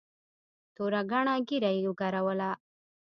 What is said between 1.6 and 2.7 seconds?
يې وګروله.